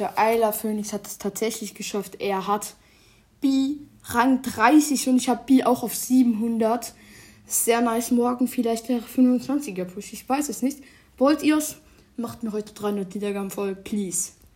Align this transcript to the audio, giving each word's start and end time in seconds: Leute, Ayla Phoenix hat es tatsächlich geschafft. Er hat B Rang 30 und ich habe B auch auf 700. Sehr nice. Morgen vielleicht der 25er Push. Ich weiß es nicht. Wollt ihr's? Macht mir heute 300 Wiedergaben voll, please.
Leute, 0.00 0.16
Ayla 0.16 0.52
Phoenix 0.52 0.94
hat 0.94 1.06
es 1.06 1.18
tatsächlich 1.18 1.74
geschafft. 1.74 2.20
Er 2.20 2.46
hat 2.46 2.74
B 3.42 3.76
Rang 4.04 4.40
30 4.40 5.08
und 5.08 5.16
ich 5.16 5.28
habe 5.28 5.42
B 5.44 5.62
auch 5.62 5.82
auf 5.82 5.94
700. 5.94 6.94
Sehr 7.46 7.82
nice. 7.82 8.10
Morgen 8.10 8.48
vielleicht 8.48 8.88
der 8.88 9.02
25er 9.02 9.84
Push. 9.84 10.14
Ich 10.14 10.26
weiß 10.26 10.48
es 10.48 10.62
nicht. 10.62 10.82
Wollt 11.18 11.42
ihr's? 11.42 11.76
Macht 12.16 12.42
mir 12.42 12.52
heute 12.52 12.72
300 12.72 13.14
Wiedergaben 13.14 13.50
voll, 13.50 13.74
please. 13.74 14.30